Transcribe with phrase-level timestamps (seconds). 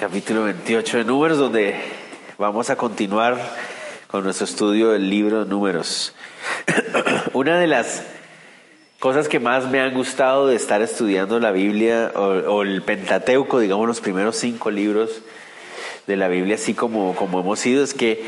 [0.00, 1.74] Capítulo 28 de Números, donde
[2.38, 3.38] vamos a continuar
[4.06, 6.14] con nuestro estudio del libro de Números.
[7.34, 8.04] Una de las
[8.98, 13.60] cosas que más me han gustado de estar estudiando la Biblia o, o, el Pentateuco,
[13.60, 15.20] digamos los primeros cinco libros
[16.06, 18.24] de la Biblia, así como, como hemos ido, es que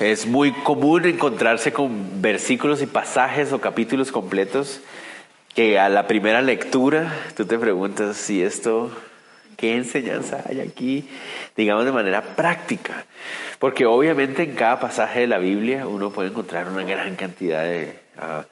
[0.00, 4.80] es muy común encontrarse con versículos y pasajes o capítulos completos
[5.54, 8.90] que a la primera lectura tú te preguntas si esto,
[9.58, 11.06] ¿qué enseñanza hay aquí?
[11.56, 13.04] Digamos de manera práctica.
[13.58, 17.98] Porque obviamente en cada pasaje de la Biblia uno puede encontrar una gran cantidad de
[18.18, 18.44] uh,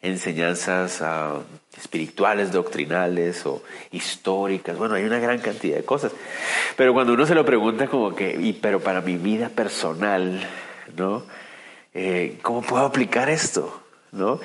[0.00, 1.42] enseñanzas uh,
[1.76, 4.78] espirituales, doctrinales o históricas.
[4.78, 6.12] Bueno, hay una gran cantidad de cosas.
[6.76, 10.40] Pero cuando uno se lo pregunta como que, y pero para mi vida personal,
[10.96, 11.24] ¿no?
[11.92, 13.82] Eh, ¿Cómo puedo aplicar esto?
[14.12, 14.40] ¿No?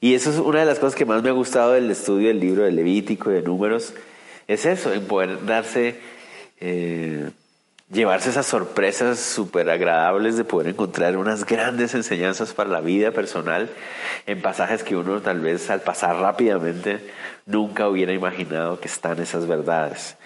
[0.00, 2.40] Y eso es una de las cosas que más me ha gustado del estudio del
[2.40, 3.94] libro de Levítico y de Números,
[4.48, 6.00] es eso, en poder darse,
[6.60, 7.30] eh,
[7.90, 13.68] llevarse esas sorpresas súper agradables de poder encontrar unas grandes enseñanzas para la vida personal
[14.26, 17.00] en pasajes que uno tal vez al pasar rápidamente
[17.46, 20.16] nunca hubiera imaginado que están esas verdades.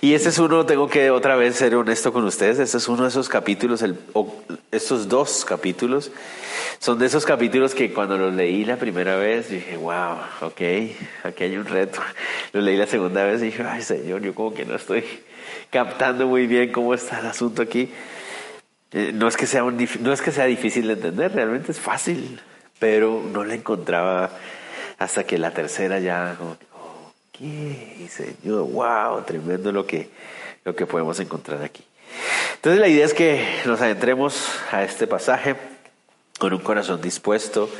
[0.00, 3.02] Y este es uno, tengo que otra vez ser honesto con ustedes, este es uno
[3.02, 3.98] de esos capítulos, el,
[4.70, 6.12] estos dos capítulos,
[6.78, 10.60] son de esos capítulos que cuando los leí la primera vez dije, wow, ok,
[11.24, 12.00] aquí hay un reto.
[12.52, 15.04] Los leí la segunda vez y dije, ay Señor, yo como que no estoy
[15.72, 17.90] captando muy bien cómo está el asunto aquí.
[18.92, 22.40] Eh, no, es que sea no es que sea difícil de entender, realmente es fácil,
[22.78, 24.30] pero no le encontraba
[24.98, 30.10] hasta que la tercera ya como, ok, Señor, wow, tremendo lo que,
[30.64, 31.82] lo que podemos encontrar aquí.
[32.56, 35.56] Entonces la idea es que nos adentremos a este pasaje
[36.38, 37.70] con un corazón dispuesto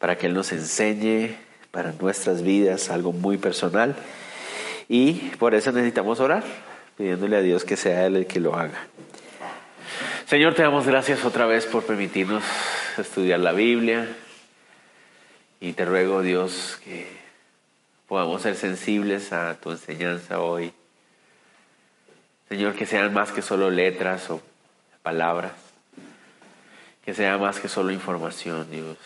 [0.00, 1.36] para que Él nos enseñe
[1.70, 3.94] para nuestras vidas algo muy personal.
[4.88, 6.42] Y por eso necesitamos orar,
[6.96, 8.86] pidiéndole a Dios que sea Él el que lo haga.
[10.26, 12.42] Señor, te damos gracias otra vez por permitirnos
[12.98, 14.08] estudiar la Biblia.
[15.60, 17.06] Y te ruego, Dios, que
[18.06, 20.72] podamos ser sensibles a tu enseñanza hoy.
[22.48, 24.42] Señor, que sean más que solo letras o
[25.02, 25.52] palabras
[27.06, 28.98] que sea más que solo información, Dios.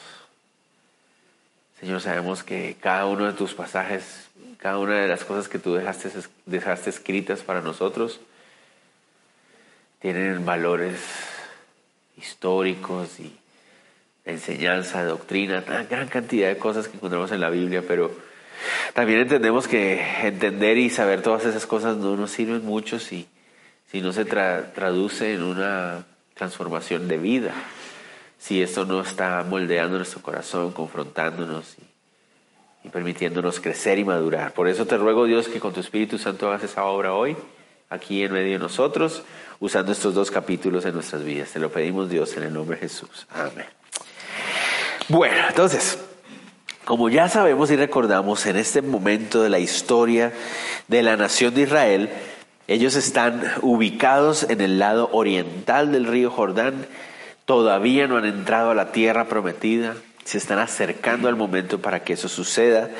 [1.80, 5.74] Señor, sabemos que cada uno de tus pasajes, cada una de las cosas que tú
[5.74, 6.10] dejaste,
[6.44, 8.20] dejaste escritas para nosotros,
[9.98, 11.00] tienen valores
[12.18, 13.34] históricos y
[14.26, 18.14] enseñanza, doctrina, una gran cantidad de cosas que encontramos en la Biblia, pero
[18.92, 23.26] también entendemos que entender y saber todas esas cosas no nos sirven mucho si,
[23.90, 26.04] si no se traduce en una
[26.34, 27.54] transformación de vida
[28.40, 34.54] si esto no está moldeando nuestro corazón, confrontándonos y, y, permitiéndonos crecer y madurar.
[34.54, 37.36] Por eso te ruego, Dios, que con tu Espíritu Santo hagas esa obra hoy,
[37.90, 39.22] aquí en medio de nosotros,
[39.60, 41.50] usando estos dos capítulos en nuestras vidas.
[41.50, 43.26] Te lo pedimos, Dios, en el nombre de Jesús.
[43.30, 43.66] Amén.
[45.08, 45.98] Bueno, entonces,
[46.86, 50.32] como ya sabemos y recordamos, en este momento de la historia
[50.88, 52.10] de la nación de Israel,
[52.68, 56.86] ellos están ubicados en el lado oriental del río Jordán,
[57.50, 62.12] todavía no han entrado a la tierra prometida, se están acercando al momento para que
[62.12, 62.90] eso suceda.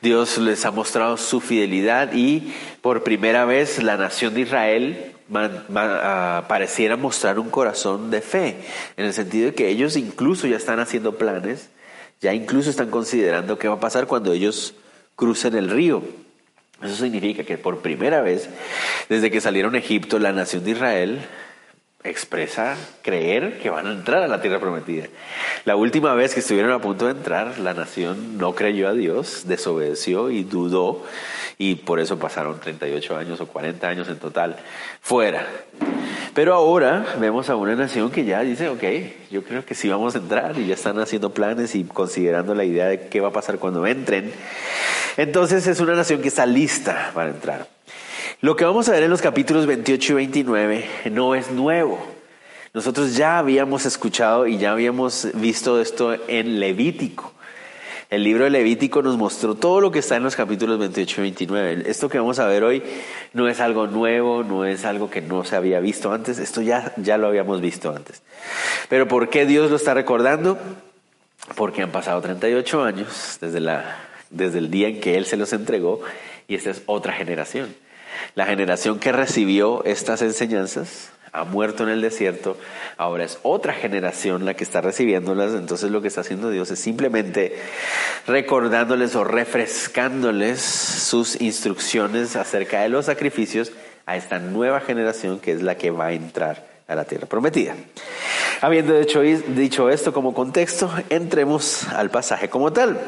[0.00, 6.44] Dios les ha mostrado su fidelidad y por primera vez la nación de Israel ah,
[6.46, 8.54] pareciera mostrar un corazón de fe,
[8.96, 11.68] en el sentido de que ellos incluso ya están haciendo planes,
[12.20, 14.74] ya incluso están considerando qué va a pasar cuando ellos
[15.16, 16.04] crucen el río.
[16.84, 18.48] Eso significa que por primera vez,
[19.08, 21.26] desde que salieron a Egipto, la nación de Israel
[22.04, 25.06] expresa creer que van a entrar a la tierra prometida.
[25.64, 29.44] La última vez que estuvieron a punto de entrar, la nación no creyó a Dios,
[29.46, 31.04] desobedeció y dudó,
[31.58, 34.56] y por eso pasaron 38 años o 40 años en total
[35.00, 35.46] fuera.
[36.34, 38.82] Pero ahora vemos a una nación que ya dice, ok,
[39.30, 42.64] yo creo que sí vamos a entrar y ya están haciendo planes y considerando la
[42.64, 44.32] idea de qué va a pasar cuando entren.
[45.18, 47.68] Entonces es una nación que está lista para entrar.
[48.42, 52.04] Lo que vamos a ver en los capítulos 28 y 29 no es nuevo.
[52.74, 57.32] Nosotros ya habíamos escuchado y ya habíamos visto esto en Levítico.
[58.10, 61.22] El libro de Levítico nos mostró todo lo que está en los capítulos 28 y
[61.22, 61.82] 29.
[61.86, 62.82] Esto que vamos a ver hoy
[63.32, 66.92] no es algo nuevo, no es algo que no se había visto antes, esto ya,
[66.96, 68.22] ya lo habíamos visto antes.
[68.88, 70.58] Pero ¿por qué Dios lo está recordando?
[71.54, 73.98] Porque han pasado 38 años desde, la,
[74.30, 76.00] desde el día en que Él se los entregó
[76.48, 77.72] y esta es otra generación.
[78.34, 82.58] La generación que recibió estas enseñanzas ha muerto en el desierto,
[82.98, 86.78] ahora es otra generación la que está recibiéndolas, entonces lo que está haciendo Dios es
[86.78, 87.56] simplemente
[88.26, 93.72] recordándoles o refrescándoles sus instrucciones acerca de los sacrificios
[94.04, 97.74] a esta nueva generación que es la que va a entrar a la tierra prometida.
[98.60, 103.00] Habiendo dicho, esto como contexto, entremos al pasaje como tal.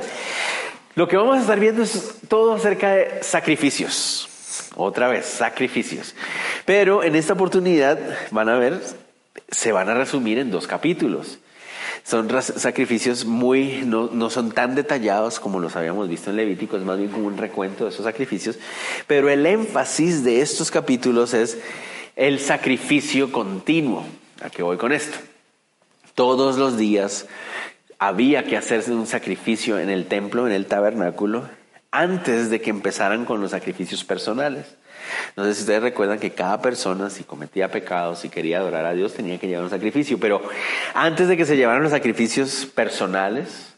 [0.94, 4.28] Lo que vamos a estar viendo es todo acerca de sacrificios.
[4.76, 6.14] Otra vez, sacrificios.
[6.64, 7.98] Pero en esta oportunidad
[8.30, 8.80] van a ver,
[9.50, 11.38] se van a resumir en dos capítulos.
[12.02, 16.82] Son sacrificios muy, no, no, son tan detallados como los habíamos visto en Levítico, es
[16.82, 18.58] más bien como un recuento de esos sacrificios.
[19.06, 21.58] Pero el énfasis de estos capítulos es
[22.16, 24.04] el sacrificio continuo.
[24.42, 25.16] ¿A qué voy con esto?
[26.14, 27.26] Todos los días
[27.98, 31.48] había que hacerse un sacrificio en el templo, en el tabernáculo,
[31.94, 34.66] antes de que empezaran con los sacrificios personales.
[35.36, 38.94] No sé si ustedes recuerdan que cada persona, si cometía pecados, si quería adorar a
[38.94, 40.18] Dios, tenía que llevar un sacrificio.
[40.18, 40.42] Pero
[40.92, 43.74] antes de que se llevaran los sacrificios personales,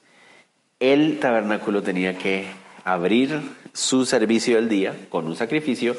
[0.81, 2.47] el tabernáculo tenía que
[2.85, 3.39] abrir
[3.75, 5.95] su servicio del día con un sacrificio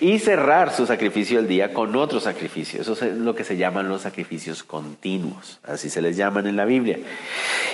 [0.00, 2.82] y cerrar su sacrificio del día con otro sacrificio.
[2.82, 6.66] Eso es lo que se llaman los sacrificios continuos, así se les llaman en la
[6.66, 6.98] Biblia.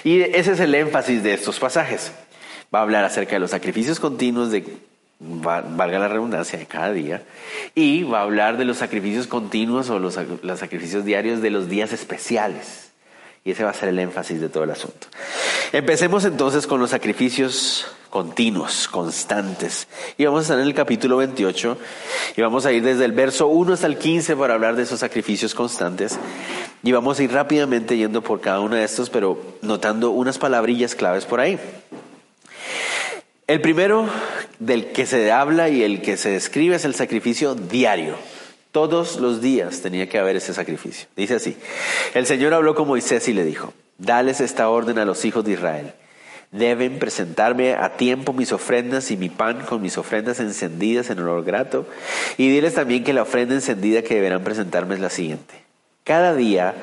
[0.05, 2.13] Y ese es el énfasis de estos pasajes
[2.75, 4.65] va a hablar acerca de los sacrificios continuos de,
[5.21, 7.23] valga la redundancia, de cada día,
[7.75, 11.69] y va a hablar de los sacrificios continuos o los, los sacrificios diarios de los
[11.69, 12.93] días especiales.
[13.45, 15.07] Y ese va a ser el énfasis de todo el asunto.
[15.73, 19.89] Empecemos entonces con los sacrificios continuos, constantes.
[20.17, 21.79] Y vamos a estar en el capítulo 28
[22.37, 25.01] y vamos a ir desde el verso 1 hasta el 15 para hablar de esos
[25.01, 26.19] sacrificios constantes.
[26.83, 30.95] Y vamos a ir rápidamente yendo por cada uno de estos, pero notando unas palabrillas
[30.95, 31.59] claves por ahí.
[33.49, 34.07] El primero
[34.59, 38.15] del que se habla y el que se describe es el sacrificio diario.
[38.73, 41.09] Todos los días tenía que haber ese sacrificio.
[41.17, 41.57] Dice así,
[42.13, 45.53] el Señor habló con Moisés y le dijo, dales esta orden a los hijos de
[45.53, 45.95] Israel.
[46.53, 51.43] Deben presentarme a tiempo mis ofrendas y mi pan con mis ofrendas encendidas en olor
[51.43, 51.87] grato.
[52.37, 55.55] Y diles también que la ofrenda encendida que deberán presentarme es la siguiente.
[56.05, 56.75] Cada día,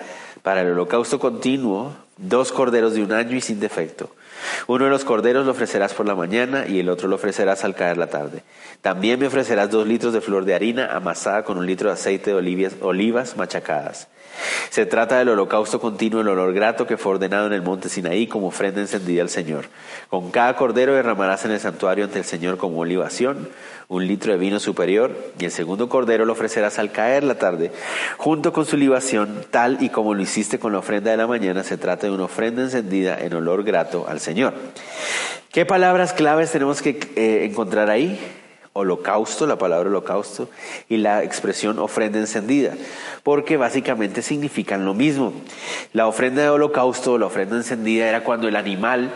[0.42, 4.10] para el holocausto continuo, dos corderos de un año y sin defecto
[4.68, 7.76] uno de los corderos lo ofrecerás por la mañana y el otro lo ofrecerás al
[7.76, 8.44] caer la tarde.
[8.82, 12.32] También me ofrecerás dos litros de flor de harina amasada con un litro de aceite
[12.32, 14.08] de olivas, olivas machacadas.
[14.70, 18.28] Se trata del holocausto continuo, el olor grato que fue ordenado en el monte Sinaí
[18.28, 19.66] como ofrenda encendida al Señor.
[20.10, 23.50] Con cada cordero derramarás en el santuario ante el Señor como olivación
[23.88, 27.72] un litro de vino superior, y el segundo cordero lo ofrecerás al caer la tarde,
[28.18, 31.64] junto con su libación, tal y como lo hiciste con la ofrenda de la mañana,
[31.64, 34.54] se trata de una ofrenda encendida en olor grato al Señor.
[35.52, 38.20] ¿Qué palabras claves tenemos que eh, encontrar ahí?
[38.78, 40.50] Holocausto, la palabra holocausto,
[40.90, 42.74] y la expresión ofrenda encendida,
[43.24, 45.34] porque básicamente significan lo mismo.
[45.94, 49.12] La ofrenda de holocausto, la ofrenda encendida era cuando el animal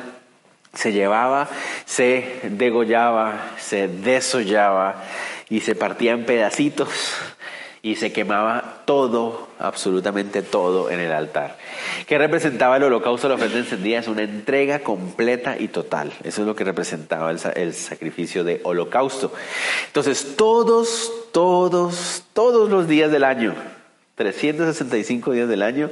[0.73, 1.50] se llevaba,
[1.85, 5.03] se degollaba, se desollaba
[5.50, 6.89] y se partía en pedacitos
[7.81, 11.57] y se quemaba todo, absolutamente todo en el altar.
[12.07, 14.00] ¿Qué representaba el holocausto la ofrenda encendida?
[14.00, 16.12] Es una entrega completa y total.
[16.24, 19.31] Eso es lo que representaba el, el sacrificio de holocausto.
[19.88, 23.55] Entonces, todos, todos, todos los días del año,
[24.15, 25.89] 365 días del año,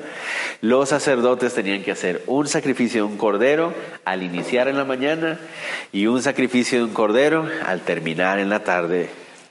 [0.60, 5.40] los sacerdotes tenían que hacer un sacrificio de un cordero al iniciar en la mañana
[5.94, 9.10] y un sacrificio de un cordero al terminar en la tarde,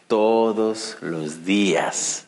[0.09, 2.26] todos los días.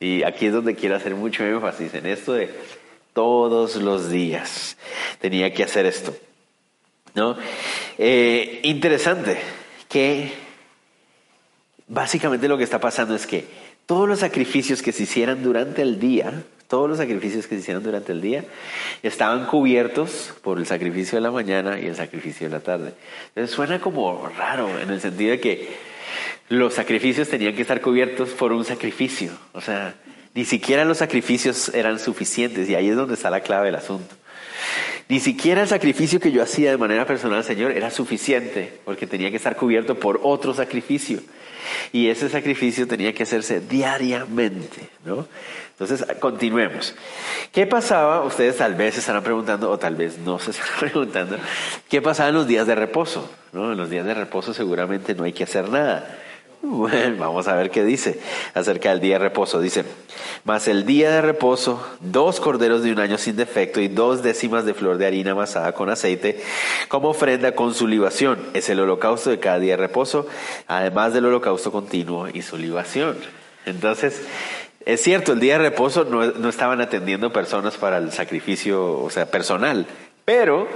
[0.00, 2.50] Y aquí es donde quiero hacer mucho énfasis en esto de
[3.12, 4.76] todos los días.
[5.20, 6.14] Tenía que hacer esto.
[7.14, 7.36] ¿No?
[7.96, 9.38] Eh, interesante
[9.88, 10.32] que
[11.86, 13.46] básicamente lo que está pasando es que
[13.86, 17.82] todos los sacrificios que se hicieran durante el día, todos los sacrificios que se hicieran
[17.82, 18.44] durante el día,
[19.02, 22.94] estaban cubiertos por el sacrificio de la mañana y el sacrificio de la tarde.
[23.28, 25.93] Entonces suena como raro en el sentido de que
[26.48, 29.30] los sacrificios tenían que estar cubiertos por un sacrificio.
[29.52, 29.94] O sea,
[30.34, 34.14] ni siquiera los sacrificios eran suficientes y ahí es donde está la clave del asunto.
[35.08, 39.06] Ni siquiera el sacrificio que yo hacía de manera personal al Señor era suficiente, porque
[39.06, 41.20] tenía que estar cubierto por otro sacrificio.
[41.92, 45.28] Y ese sacrificio tenía que hacerse diariamente, ¿no?
[45.78, 46.94] Entonces, continuemos.
[47.50, 48.22] ¿Qué pasaba?
[48.22, 51.36] Ustedes tal vez se estarán preguntando, o tal vez no se estarán preguntando,
[51.88, 53.28] ¿qué pasaba en los días de reposo?
[53.52, 53.72] ¿No?
[53.72, 56.18] En los días de reposo seguramente no hay que hacer nada.
[56.66, 58.18] Bueno, vamos a ver qué dice
[58.54, 59.60] acerca del día de reposo.
[59.60, 59.84] Dice,
[60.44, 64.64] mas el día de reposo, dos corderos de un año sin defecto y dos décimas
[64.64, 66.42] de flor de harina amasada con aceite,
[66.88, 68.38] como ofrenda con su libación.
[68.54, 70.26] Es el holocausto de cada día de reposo,
[70.66, 73.18] además del holocausto continuo y su libación.
[73.66, 74.22] Entonces,
[74.86, 79.10] es cierto, el día de reposo no, no estaban atendiendo personas para el sacrificio, o
[79.10, 79.86] sea, personal,
[80.24, 80.68] pero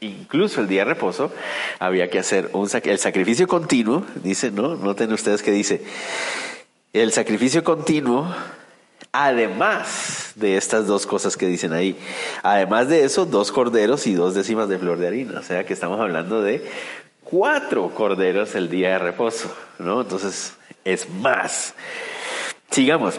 [0.00, 1.32] incluso el día de reposo,
[1.78, 4.76] había que hacer un el sacrificio continuo, dice, ¿no?
[4.76, 5.82] Noten ustedes que dice,
[6.92, 8.34] el sacrificio continuo,
[9.12, 11.96] además de estas dos cosas que dicen ahí,
[12.42, 15.72] además de eso, dos corderos y dos décimas de flor de harina, o sea que
[15.72, 16.68] estamos hablando de
[17.24, 20.02] cuatro corderos el día de reposo, ¿no?
[20.02, 21.74] Entonces, es más.
[22.76, 23.18] Sigamos.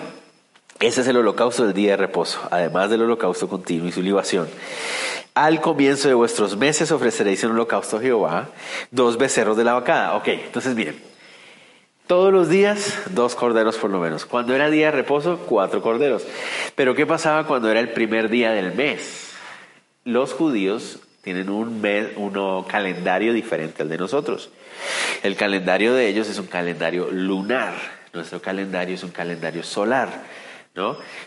[0.80, 4.48] Ese es el holocausto del día de reposo, además del holocausto continuo y su libación.
[5.34, 8.50] Al comienzo de vuestros meses ofreceréis en holocausto a Jehová
[8.92, 10.16] dos becerros de la vacada.
[10.16, 11.02] Ok, entonces miren,
[12.06, 14.28] todos los días dos corderos por lo menos.
[14.28, 16.24] Cuando era día de reposo, cuatro corderos.
[16.76, 19.32] Pero ¿qué pasaba cuando era el primer día del mes?
[20.04, 24.52] Los judíos tienen un mes, uno calendario diferente al de nosotros.
[25.24, 27.97] El calendario de ellos es un calendario lunar.
[28.17, 30.09] Nuestro calendario es un calendario solar.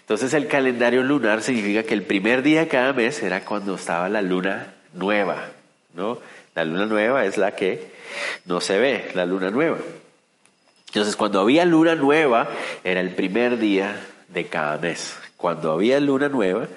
[0.00, 4.08] Entonces el calendario lunar significa que el primer día de cada mes era cuando estaba
[4.08, 5.48] la luna nueva,
[5.94, 6.18] ¿no?
[6.54, 7.90] La luna nueva es la que
[8.44, 9.78] no se ve, la luna nueva.
[10.86, 12.48] Entonces cuando había luna nueva
[12.84, 15.16] era el primer día de cada mes.
[15.36, 16.68] Cuando había luna nueva,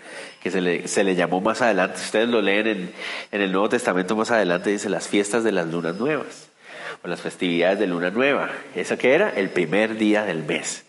[0.42, 2.94] que se le, se le llamó más adelante, ustedes lo leen en,
[3.32, 6.48] en el Nuevo Testamento más adelante, dice las fiestas de las lunas nuevas
[7.04, 8.50] o las festividades de luna nueva.
[8.76, 9.30] ¿Eso que era?
[9.30, 10.84] El primer día del mes.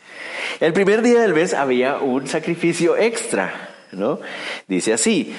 [0.61, 4.21] El primer día del mes había un sacrificio extra, ¿no?
[4.69, 5.35] Dice así,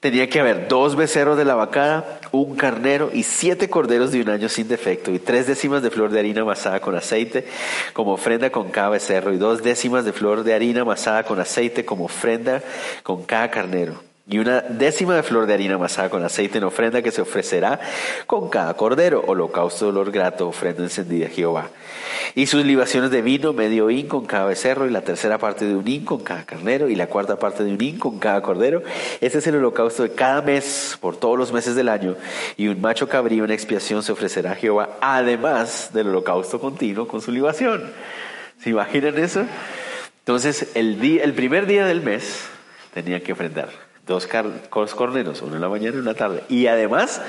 [0.00, 4.28] tenía que haber dos becerros de la vacada, un carnero y siete corderos de un
[4.28, 7.46] año sin defecto y tres décimas de flor de harina amasada con aceite
[7.94, 11.86] como ofrenda con cada becerro y dos décimas de flor de harina amasada con aceite
[11.86, 12.62] como ofrenda
[13.02, 17.02] con cada carnero y una décima de flor de harina amasada con aceite en ofrenda
[17.02, 17.78] que se ofrecerá
[18.26, 21.68] con cada cordero, holocausto de olor grato, ofrenda encendida a Jehová.
[22.34, 25.76] Y sus libaciones de vino, medio hin con cada becerro, y la tercera parte de
[25.76, 28.82] un hin con cada carnero, y la cuarta parte de un hin con cada cordero.
[29.20, 32.16] Este es el holocausto de cada mes, por todos los meses del año,
[32.56, 37.20] y un macho cabrío en expiación se ofrecerá a Jehová, además del holocausto continuo con
[37.20, 37.92] su libación.
[38.58, 39.44] ¿Se imaginan eso?
[40.20, 42.46] Entonces, el, día, el primer día del mes
[42.94, 44.26] tenía que ofrendar dos,
[44.94, 46.44] corneros, uno en la mañana y una tarde.
[46.48, 47.20] Y además,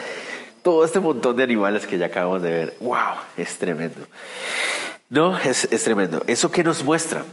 [0.63, 2.77] todo este montón de animales que ya acabamos de ver.
[2.79, 3.15] ¡Wow!
[3.37, 4.07] Es tremendo.
[5.09, 6.23] No, es, es tremendo.
[6.27, 7.23] ¿Eso que nos muestra?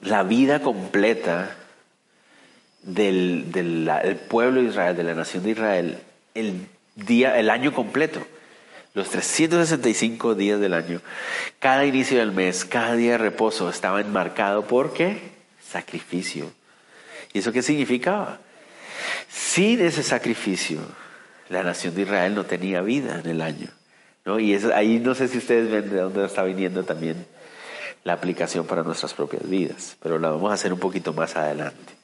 [0.00, 1.56] La vida completa
[2.82, 5.98] del, del, pueblo de Israel, de la nación de Israel,
[6.34, 8.20] el día, el año completo.
[8.94, 11.00] Los 365 días del año,
[11.60, 14.92] cada inicio del mes, cada día de reposo estaba enmarcado por?
[15.62, 16.50] Sacrificio.
[17.32, 18.40] ¿Y eso qué significaba?
[19.28, 20.80] Sin ese sacrificio,
[21.48, 23.68] la nación de Israel no tenía vida en el año.
[24.38, 27.26] Y ahí no sé si ustedes ven de dónde está viniendo también
[28.04, 31.94] la aplicación para nuestras propias vidas, pero la vamos a hacer un poquito más adelante.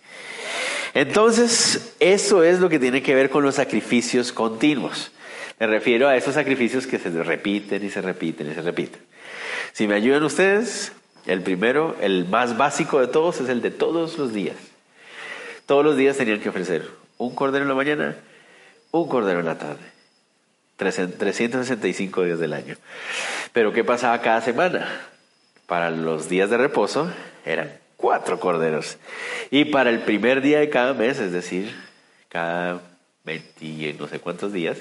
[0.95, 5.13] Entonces, eso es lo que tiene que ver con los sacrificios continuos.
[5.59, 9.01] Me refiero a esos sacrificios que se repiten y se repiten y se repiten.
[9.73, 10.93] Si me ayudan ustedes,
[11.27, 14.57] el primero, el más básico de todos, es el de todos los días.
[15.67, 18.17] Todos los días tenían que ofrecer un cordero en la mañana,
[18.91, 19.95] un cordero en la tarde.
[20.77, 22.77] 365 días del año.
[23.53, 24.87] Pero ¿qué pasaba cada semana?
[25.67, 27.11] Para los días de reposo
[27.45, 28.99] eran cuatro corderos.
[29.51, 31.75] Y para el primer día de cada mes, es decir,
[32.29, 32.83] cada
[33.25, 34.79] 20, no sé cuántos días,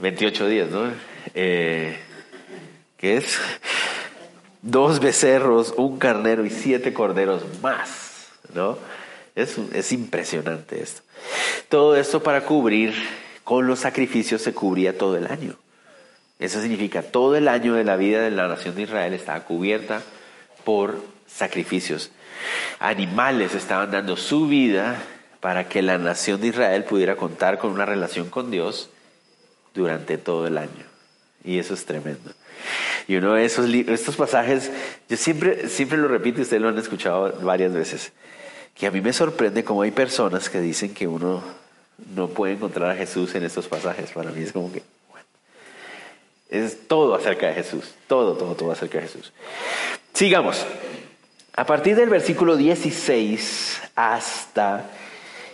[0.00, 0.90] 28 días, ¿no?
[1.34, 1.98] Eh,
[2.96, 3.38] ¿Qué es?
[4.60, 8.76] Dos becerros, un carnero y siete corderos más, ¿no?
[9.38, 11.02] Es, impresionante esto.
[11.68, 12.92] Todo esto para cubrir,
[13.44, 15.56] con los sacrificios se cubría todo el año.
[16.40, 20.02] Eso significa todo el año de la vida de la nación de Israel estaba cubierta
[20.64, 22.10] por sacrificios.
[22.80, 25.00] Animales estaban dando su vida
[25.38, 28.90] para que la nación de Israel pudiera contar con una relación con Dios
[29.72, 30.84] durante todo el año.
[31.44, 32.32] Y eso es tremendo.
[33.06, 34.72] Y uno de esos estos pasajes,
[35.08, 38.12] yo siempre, siempre lo repito y ustedes lo han escuchado varias veces
[38.78, 41.42] que a mí me sorprende cómo hay personas que dicen que uno
[42.14, 44.12] no puede encontrar a Jesús en estos pasajes.
[44.12, 44.82] Para mí es como que,
[46.48, 49.32] es todo acerca de Jesús, todo, todo, todo acerca de Jesús.
[50.14, 50.64] Sigamos.
[51.54, 54.84] A partir del versículo 16 hasta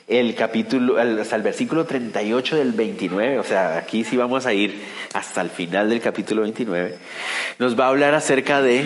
[0.07, 4.85] el capítulo, hasta el versículo 38 del 29, o sea, aquí sí vamos a ir
[5.15, 6.99] hasta el final del capítulo 29,
[7.59, 8.85] nos va a hablar acerca de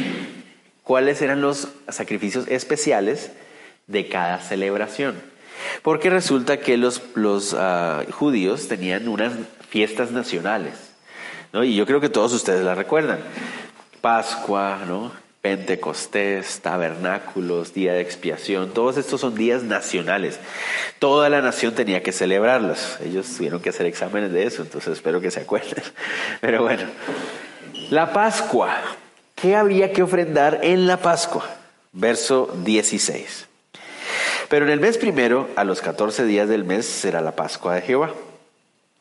[0.85, 3.33] cuáles eran los sacrificios especiales
[3.89, 5.21] de cada celebración.
[5.83, 7.03] Porque resulta que los,
[7.59, 9.33] ah, judíos tenían unas
[9.69, 10.75] fiestas nacionales,
[11.53, 11.65] ¿no?
[11.65, 13.19] y yo creo que todos ustedes la recuerdan.
[14.01, 14.79] Pascua.
[15.41, 20.41] Pentecostés, tabernáculos, día de expiación, todos estos son días nacionales.
[20.99, 22.99] Toda la nación tenía que celebrarlos.
[23.01, 25.85] Ellos tuvieron que hacer exámenes de eso, entonces espero que se acuerden.
[26.41, 26.83] Pero bueno,
[27.91, 28.77] la Pascua.
[29.37, 31.49] ¿Qué había que ofrendar en la Pascua?
[31.93, 33.48] Verso 16.
[34.49, 37.83] Pero en el mes primero, a los 14 días del mes, será la Pascua de
[37.83, 38.15] Jehová.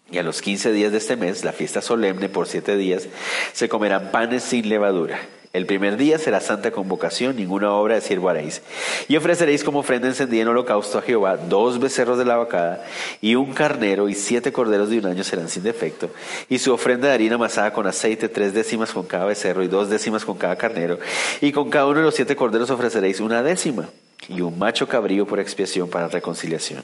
[0.10, 3.08] Y a los 15 días de este mes, la fiesta solemne por siete días,
[3.54, 5.20] se comerán panes sin levadura
[5.58, 8.62] el primer día será santa convocación, ninguna obra de siervo haréis.
[9.08, 12.86] Y ofreceréis como ofrenda encendida en holocausto a Jehová dos becerros de la vacada
[13.22, 16.12] y un carnero y siete corderos de un año serán sin defecto.
[16.48, 19.90] Y su ofrenda de harina amasada con aceite, tres décimas con cada becerro y dos
[19.90, 21.00] décimas con cada carnero.
[21.42, 23.90] Y con cada uno de los siete corderos ofreceréis una décima
[24.30, 26.84] y un macho cabrío por expiación para reconciliación.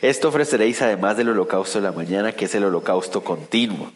[0.00, 3.92] Esto ofreceréis además del holocausto de la mañana, que es el holocausto continuo.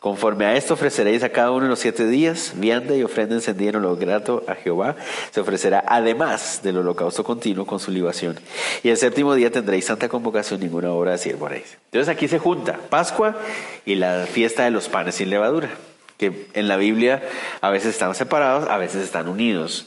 [0.00, 3.70] Conforme a esto ofreceréis a cada uno de los siete días vianda y ofrenda encendida
[3.70, 4.94] en grato a Jehová.
[5.32, 8.38] Se ofrecerá además del holocausto continuo con su libación.
[8.82, 11.78] Y el séptimo día tendréis santa convocación, ninguna obra de siervo haréis.
[11.86, 13.36] Entonces aquí se junta Pascua
[13.84, 15.70] y la fiesta de los panes sin levadura,
[16.18, 17.22] que en la Biblia
[17.60, 19.86] a veces están separados, a veces están unidos.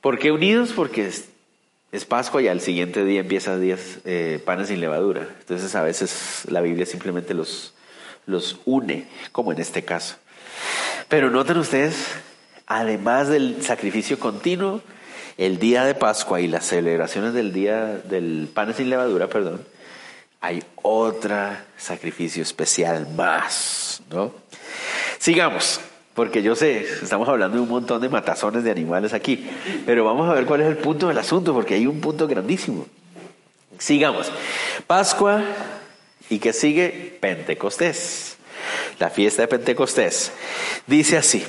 [0.00, 0.72] ¿Por qué unidos?
[0.74, 1.10] Porque
[1.92, 5.28] es, Pascua y al siguiente día empieza días eh, panes sin levadura.
[5.40, 7.72] Entonces a veces la Biblia simplemente los
[8.26, 10.16] los une, como en este caso.
[11.08, 12.06] Pero noten ustedes,
[12.66, 14.82] además del sacrificio continuo,
[15.38, 19.64] el día de Pascua y las celebraciones del día del pan sin levadura, perdón,
[20.40, 21.36] hay otro
[21.76, 24.34] sacrificio especial más, ¿no?
[25.18, 25.80] Sigamos,
[26.16, 29.48] porque yo sé, estamos hablando de un montón de matazones de animales aquí,
[29.86, 32.86] pero vamos a ver cuál es el punto del asunto, porque hay un punto grandísimo.
[33.78, 34.32] Sigamos.
[34.88, 35.44] Pascua,
[36.28, 37.18] ¿Y que sigue?
[37.20, 38.36] Pentecostés.
[38.98, 40.32] La fiesta de Pentecostés.
[40.86, 41.44] Dice así,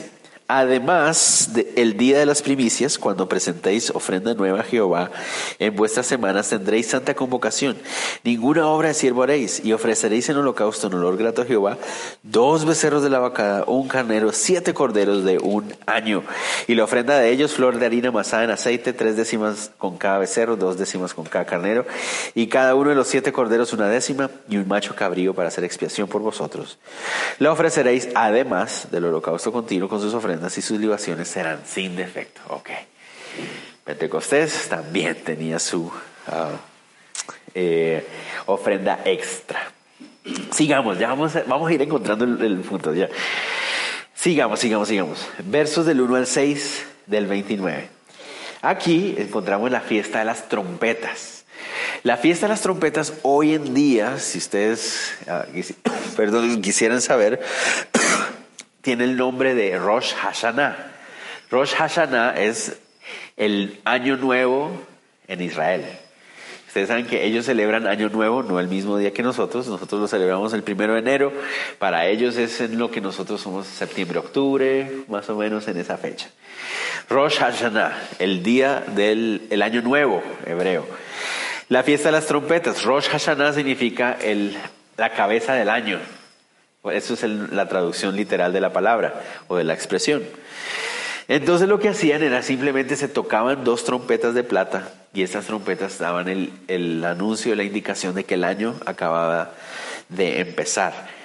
[0.49, 5.11] Además del día de las primicias, cuando presentéis ofrenda nueva a Jehová,
[5.59, 7.75] en vuestras semanas tendréis santa convocación.
[8.23, 11.77] Ninguna obra de siervo haréis, y ofreceréis en holocausto en olor grato a Jehová
[12.23, 16.23] dos becerros de la vacada, un carnero, siete corderos de un año.
[16.67, 20.17] Y la ofrenda de ellos, flor de harina amasada en aceite, tres décimas con cada
[20.17, 21.85] becerro, dos décimas con cada carnero,
[22.35, 25.65] y cada uno de los siete corderos una décima, y un macho cabrío para hacer
[25.65, 26.77] expiación por vosotros.
[27.37, 32.41] La ofreceréis además del holocausto continuo con sus ofrendas y sus libaciones serán sin defecto.
[32.49, 32.69] Ok.
[33.83, 35.91] Pentecostés también tenía su
[36.27, 36.51] ah,
[37.53, 38.05] eh,
[38.45, 39.71] ofrenda extra.
[40.51, 42.93] Sigamos, ya vamos a, vamos a ir encontrando el, punto.
[42.93, 43.09] Ya.
[44.13, 45.27] Sigamos, sigamos, sigamos.
[45.45, 47.89] Versos del 1 al 6 del 29.
[48.61, 51.45] Aquí encontramos la fiesta de las trompetas.
[52.03, 55.45] La fiesta de las trompetas hoy en día, si ustedes ah,
[56.17, 57.41] perdón, quisieran saber,
[58.87, 60.77] tiene el nombre de Rosh Hashanah.
[61.51, 62.79] Rosh Hashanah es
[63.35, 64.71] el año nuevo
[65.27, 65.83] en Israel.
[66.69, 69.67] Ustedes saben que ellos celebran Año Nuevo, no el mismo día que nosotros.
[69.67, 71.33] Nosotros lo celebramos el primero de enero.
[71.79, 75.97] Para ellos es en lo que nosotros somos septiembre, octubre, más o menos en esa
[75.97, 76.29] fecha.
[77.09, 80.87] Rosh Hashanah, el día del el Año Nuevo hebreo.
[81.67, 82.85] La fiesta de las trompetas.
[82.85, 84.55] Rosh Hashanah significa el,
[84.95, 85.99] la cabeza del año.
[86.91, 90.23] Eso es la traducción literal de la palabra o de la expresión.
[91.27, 95.97] Entonces lo que hacían era simplemente se tocaban dos trompetas de plata y estas trompetas
[95.97, 99.51] daban el, el anuncio, la indicación de que el año acababa
[100.09, 101.16] de empezar.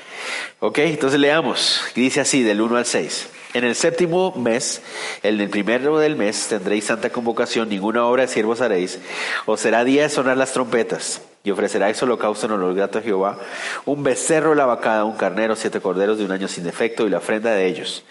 [0.61, 1.83] Ok, entonces leamos.
[1.95, 3.29] Dice así del 1 al 6.
[3.55, 4.81] En el séptimo mes,
[5.23, 8.99] en el primero del mes, tendréis santa convocación, ninguna obra de siervos haréis,
[9.45, 13.39] os será día de sonar las trompetas, y ofreceráis holocausto en olor grato a Jehová,
[13.85, 17.19] un becerro la vacada, un carnero, siete corderos de un año sin defecto, y la
[17.19, 18.05] ofrenda de ellos,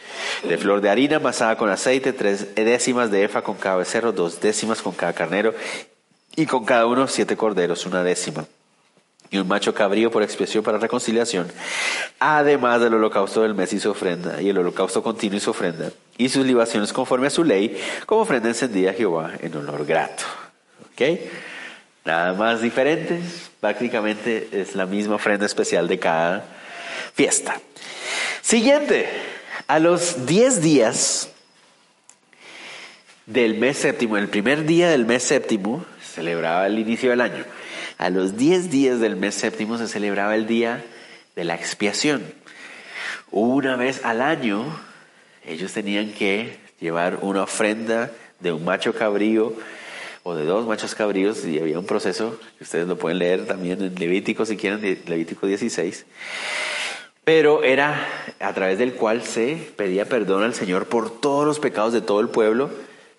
[0.47, 4.41] de flor de harina amasada con aceite, tres décimas de efa con cada becerro, dos
[4.41, 5.55] décimas con cada carnero,
[6.35, 8.45] y con cada uno siete corderos, una décima
[9.31, 11.51] y un macho cabrío por expiación para reconciliación,
[12.19, 15.91] además del holocausto del mes y su ofrenda, y el holocausto continuo y su ofrenda,
[16.17, 20.25] y sus libaciones conforme a su ley, como ofrenda encendida a Jehová en honor grato.
[20.93, 21.19] ¿Ok?
[22.03, 26.43] Nada más diferentes, Prácticamente es la misma ofrenda especial de cada
[27.13, 27.61] fiesta.
[28.41, 29.07] Siguiente,
[29.67, 31.29] a los 10 días
[33.27, 37.45] del mes séptimo, el primer día del mes séptimo, celebraba el inicio del año.
[38.01, 40.83] A los 10 días del mes séptimo se celebraba el día
[41.35, 42.23] de la expiación.
[43.29, 44.65] Una vez al año,
[45.45, 48.09] ellos tenían que llevar una ofrenda
[48.39, 49.53] de un macho cabrío
[50.23, 53.79] o de dos machos cabríos y había un proceso que ustedes lo pueden leer también
[53.83, 56.07] en Levítico si quieren, Levítico 16.
[57.23, 58.03] Pero era
[58.39, 62.19] a través del cual se pedía perdón al Señor por todos los pecados de todo
[62.19, 62.71] el pueblo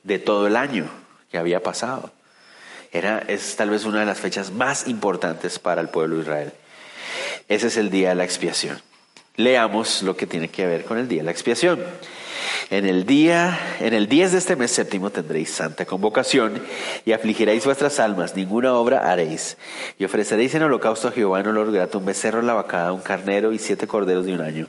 [0.02, 0.90] de todo el año
[1.30, 2.10] que había pasado.
[2.92, 6.52] Era, es tal vez una de las fechas más importantes para el pueblo de Israel.
[7.48, 8.80] Ese es el día de la expiación.
[9.36, 11.82] Leamos lo que tiene que ver con el día de la expiación.
[12.70, 16.62] En el día, en el 10 de este mes séptimo tendréis santa convocación
[17.04, 19.56] y afligiréis vuestras almas, ninguna obra haréis.
[19.98, 23.52] Y ofreceréis en holocausto a Jehová en olor grato un becerro, la vacada, un carnero
[23.52, 24.68] y siete corderos de un año.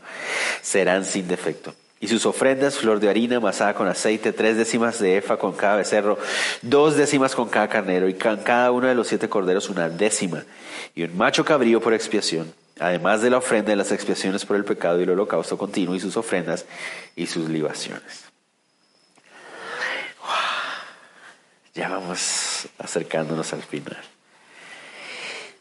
[0.61, 1.73] Serán sin defecto.
[2.03, 5.77] Y sus ofrendas, flor de harina amasada con aceite, tres décimas de efa con cada
[5.77, 6.19] becerro,
[6.61, 10.43] dos décimas con cada carnero, y con cada uno de los siete corderos una décima,
[10.95, 14.65] y un macho cabrío por expiación además de la ofrenda de las expiaciones por el
[14.65, 16.65] pecado y el holocausto continuo y sus ofrendas
[17.15, 18.25] y sus libaciones.
[21.73, 24.03] Ya vamos acercándonos al final.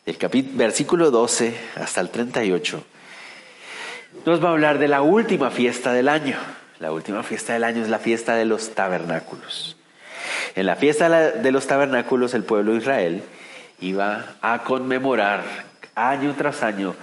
[0.04, 0.16] Del
[0.54, 2.84] versículo 12 hasta el 38
[4.24, 6.36] nos va a hablar de la última fiesta del año.
[6.78, 9.76] La última fiesta del año es la fiesta de los tabernáculos.
[10.54, 13.22] En la fiesta de los tabernáculos el pueblo de Israel
[13.80, 15.42] iba a conmemorar
[15.94, 16.94] año tras año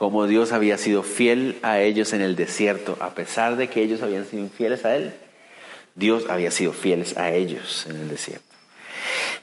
[0.00, 4.00] como Dios había sido fiel a ellos en el desierto, a pesar de que ellos
[4.00, 5.12] habían sido infieles a Él.
[5.94, 8.46] Dios había sido fieles a ellos en el desierto.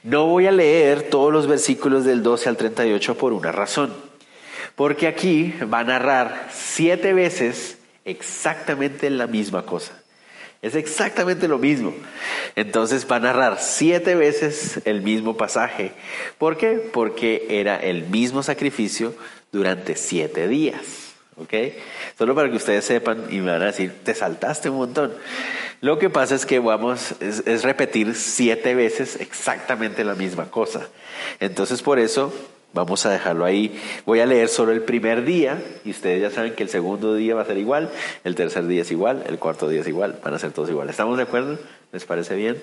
[0.02, 3.94] No voy a leer todos los versículos del 12 al 38 por una razón,
[4.78, 9.92] porque aquí va a narrar siete veces exactamente la misma cosa.
[10.62, 11.92] Es exactamente lo mismo.
[12.54, 15.90] Entonces va a narrar siete veces el mismo pasaje.
[16.38, 16.74] ¿Por qué?
[16.92, 19.16] Porque era el mismo sacrificio
[19.50, 21.12] durante siete días.
[21.38, 21.54] ¿Ok?
[22.16, 25.12] Solo para que ustedes sepan y me van a decir, te saltaste un montón.
[25.80, 30.86] Lo que pasa es que vamos, es, es repetir siete veces exactamente la misma cosa.
[31.40, 32.32] Entonces por eso
[32.74, 33.80] Vamos a dejarlo ahí.
[34.04, 37.34] Voy a leer solo el primer día y ustedes ya saben que el segundo día
[37.34, 37.90] va a ser igual,
[38.24, 40.90] el tercer día es igual, el cuarto día es igual, van a ser todos iguales.
[40.90, 41.58] ¿Estamos de acuerdo?
[41.92, 42.62] ¿Les parece bien?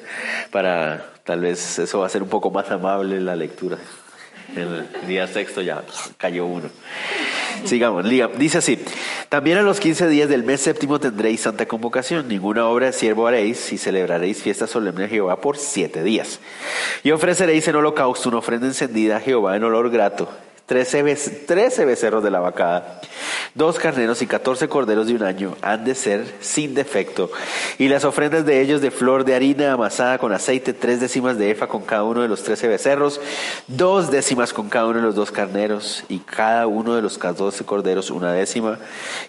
[0.52, 3.78] Para tal vez eso va a ser un poco más amable la lectura.
[4.56, 5.84] El día sexto ya
[6.18, 6.70] cayó uno.
[7.64, 8.06] Sigamos,
[8.38, 8.78] dice así,
[9.30, 13.28] también a los quince días del mes séptimo tendréis santa convocación, ninguna obra de siervo
[13.28, 16.40] haréis y celebraréis fiesta solemne a Jehová por siete días.
[17.04, 20.30] Y ofreceréis en holocausto una ofrenda encendida a Jehová en olor grato
[20.66, 21.04] trece,
[21.86, 23.00] becerros de la vacada,
[23.54, 27.32] dos carneros y catorce corderos de un año han de ser sin defecto,
[27.78, 31.52] y las ofrendas de ellos de flor de harina amasada con aceite, tres décimas de
[31.52, 33.22] efa con cada uno de los trece becerros,
[33.68, 37.64] dos décimas con cada uno de los dos carneros, y cada uno de los catorce
[37.64, 38.80] corderos una décima,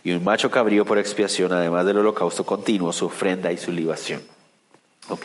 [0.04, 4.22] y un macho cabrío por expiación, además del holocausto continuo, su ofrenda y su libación.
[5.08, 5.24] ¿Ok?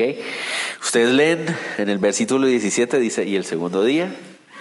[0.80, 1.46] Ustedes leen
[1.80, 4.14] en el versículo 17, dice, y el segundo día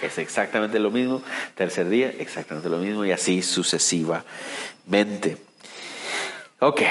[0.03, 1.21] es exactamente lo mismo,
[1.55, 5.37] tercer día, exactamente lo mismo y así sucesivamente.
[6.59, 6.81] Ok,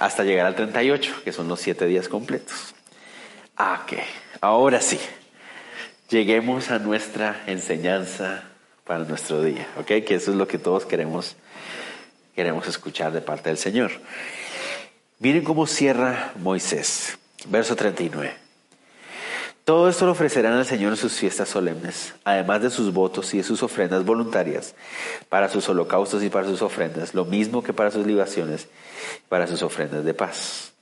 [0.00, 2.74] hasta llegar al 38, que son los siete días completos.
[3.58, 3.94] Ok,
[4.40, 4.98] ahora sí,
[6.08, 8.44] lleguemos a nuestra enseñanza
[8.84, 11.36] para nuestro día, ok, que eso es lo que todos queremos,
[12.34, 13.90] queremos escuchar de parte del Señor.
[15.18, 18.45] Miren cómo cierra Moisés, verso 39.
[19.66, 23.38] Todo esto lo ofrecerán al Señor en sus fiestas solemnes, además de sus votos y
[23.38, 24.76] de sus ofrendas voluntarias,
[25.28, 28.68] para sus holocaustos y para sus ofrendas, lo mismo que para sus libaciones,
[29.28, 30.72] para sus ofrendas de paz.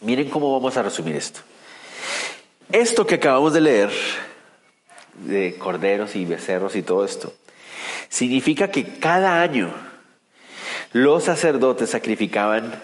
[0.00, 1.42] Miren cómo vamos a resumir esto.
[2.72, 3.90] Esto que acabamos de leer,
[5.24, 7.34] de corderos y becerros y todo esto,
[8.08, 9.72] significa que cada año
[10.92, 12.82] los sacerdotes sacrificaban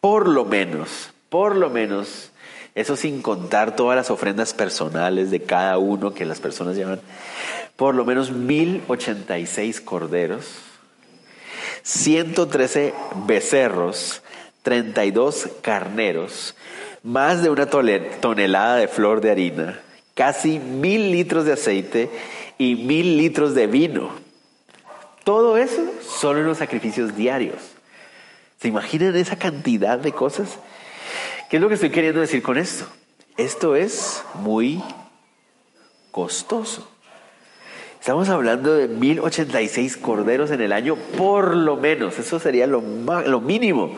[0.00, 2.30] por lo menos, por lo menos,
[2.76, 7.00] eso sin contar todas las ofrendas personales de cada uno que las personas llevan.
[7.74, 10.46] Por lo menos 1086 corderos,
[11.82, 12.92] 113
[13.26, 14.22] becerros,
[14.62, 16.54] 32 carneros,
[17.02, 19.80] más de una tonelada de flor de harina,
[20.14, 22.10] casi mil litros de aceite
[22.58, 24.10] y mil litros de vino.
[25.24, 27.56] Todo eso solo en los sacrificios diarios.
[28.60, 30.58] ¿Se imaginan esa cantidad de cosas?
[31.48, 32.86] ¿Qué es lo que estoy queriendo decir con esto?
[33.36, 34.82] Esto es muy
[36.10, 36.90] costoso.
[38.00, 42.18] Estamos hablando de 1086 corderos en el año, por lo menos.
[42.18, 43.96] Eso sería lo, mínimo.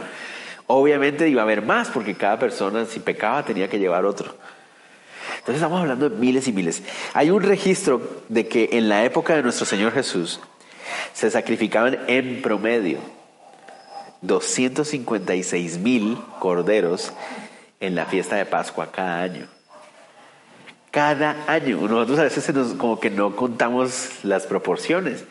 [0.67, 4.35] Obviamente iba a haber más, porque cada persona, si pecaba, tenía que llevar otro.
[5.39, 6.83] Entonces estamos hablando de miles y miles.
[7.15, 10.39] Hay un registro de que en la época de nuestro Señor Jesús
[11.15, 12.99] se sacrificaban en promedio
[14.23, 17.13] 256 mil corderos
[17.81, 19.47] en la fiesta de Pascua cada año.
[20.91, 21.77] Cada año.
[21.87, 25.25] Nosotros a veces como que no contamos las proporciones.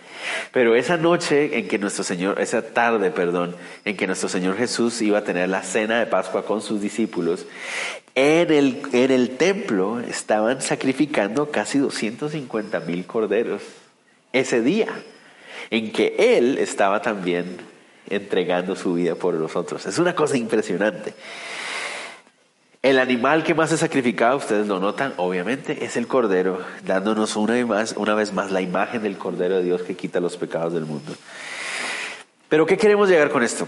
[0.52, 5.02] Pero esa noche en que nuestro Señor, esa tarde, perdón, en que nuestro Señor Jesús
[5.02, 7.46] iba a tener la cena de Pascua con sus discípulos,
[8.16, 13.62] en el, en el templo estaban sacrificando casi 250 mil corderos
[14.34, 14.88] ese día,
[15.70, 17.58] en que Él estaba también
[18.10, 19.86] entregando su vida por los otros.
[19.86, 21.14] Es una cosa impresionante.
[22.82, 27.54] El animal que más se sacrificaba, ustedes lo notan, obviamente, es el cordero, dándonos una
[27.54, 30.74] vez, más, una vez más la imagen del cordero de Dios que quita los pecados
[30.74, 31.14] del mundo.
[32.50, 33.68] Pero ¿qué queremos llegar con esto?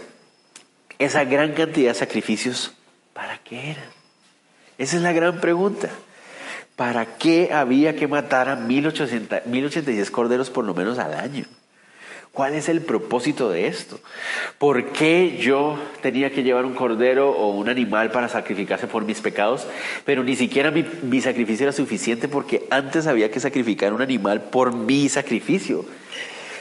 [1.00, 2.74] Esa gran cantidad de sacrificios,
[3.14, 3.90] ¿para qué eran?
[4.78, 5.90] Esa es la gran pregunta.
[6.78, 11.46] ¿Para qué había que matar a 1086 corderos por lo menos al año?
[12.40, 14.00] ¿Cuál es el propósito de esto?
[14.60, 19.20] ¿Por qué yo tenía que llevar un cordero o un animal para sacrificarse por mis
[19.20, 19.68] pecados?
[20.06, 24.74] Pero ni siquiera mi, sacrificio era suficiente porque antes había que sacrificar un animal por
[24.74, 25.80] mi sacrificio.
[25.80, 25.86] O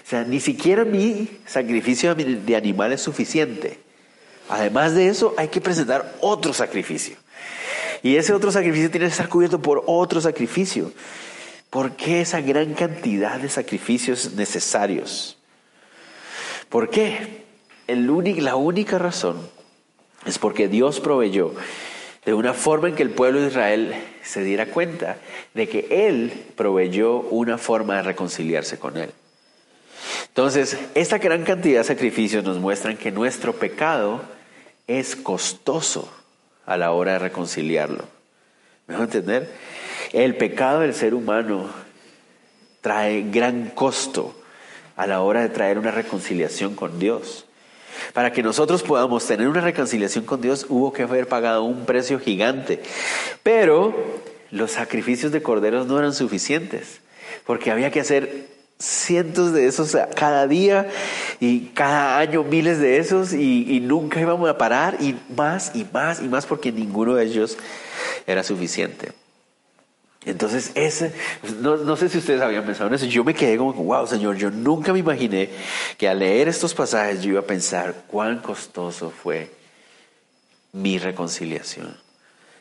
[0.05, 3.79] sea, ni siquiera mi sacrificio de animal es suficiente.
[4.49, 7.15] Además de eso, hay que presentar otro sacrificio.
[8.03, 10.91] Y ese otro sacrificio tiene que estar cubierto por otro sacrificio.
[11.71, 15.38] ¿Por qué esa gran cantidad de sacrificios necesarios?
[16.69, 17.47] ¿Por qué?
[17.87, 19.37] la única razón
[20.27, 21.55] es porque Dios proveyó
[22.27, 25.17] de una forma en que el pueblo de Israel se diera cuenta
[25.55, 29.11] de que Él proveyó una forma de reconciliarse con Él.
[30.27, 34.21] Entonces, esta gran cantidad de sacrificios nos muestran que nuestro pecado
[34.87, 36.13] es costoso
[36.67, 38.05] a la hora de reconciliarlo.
[38.87, 39.51] ¿Me van a entender?
[40.13, 41.71] El pecado del ser humano
[42.83, 44.38] trae gran costo
[44.99, 47.47] a la hora de traer una reconciliación con Dios.
[48.13, 52.21] Para que nosotros podamos tener una reconciliación con Dios hubo que haber pagado un precio
[52.21, 52.83] gigante.
[53.43, 53.95] Pero
[54.51, 57.01] los sacrificios de corderos no eran suficientes,
[57.47, 58.47] porque había que hacer
[58.79, 60.89] cientos de esos cada día
[61.41, 66.21] y cada año miles de esos y, nunca íbamos a parar y más y más
[66.21, 67.57] y más porque ninguno de ellos
[68.27, 69.13] era suficiente.
[70.29, 71.15] Entonces, ese,
[71.63, 74.51] no, sé si ustedes habían pensado en eso, yo me quedé como, wow, Señor, yo
[74.51, 75.49] nunca me imaginé
[75.97, 79.51] que al leer estos pasajes yo iba a pensar cuán costoso fue
[80.73, 81.97] mi reconciliación.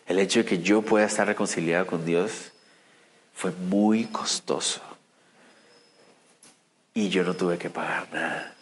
[0.05, 2.53] El hecho de que yo pueda estar reconciliado con Dios
[3.35, 4.79] fue muy costoso.
[6.93, 8.53] Y yo no tuve que pagar nada.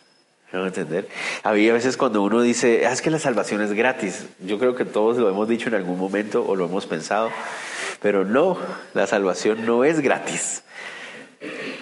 [0.52, 1.08] ¿No entender?
[1.44, 4.26] Había veces cuando uno dice, ah, es que la salvación es gratis.
[4.40, 7.30] Yo creo que todos lo hemos dicho en algún momento o lo hemos pensado.
[8.06, 8.56] Pero no,
[8.94, 10.62] la salvación no es gratis.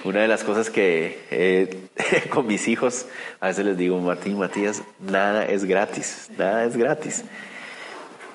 [0.06, 1.90] Una de las cosas que
[2.30, 3.08] con mis hijos
[3.42, 7.26] a veces les digo, Martín, Matías, nada es gratis, nada es gratis.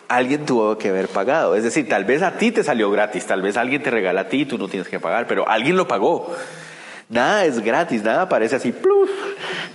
[0.07, 1.55] Alguien tuvo que haber pagado.
[1.55, 4.29] Es decir, tal vez a ti te salió gratis, tal vez alguien te regala a
[4.29, 6.31] ti tú no tienes que pagar, pero alguien lo pagó.
[7.09, 9.09] Nada es gratis, nada aparece así, ¡pluf!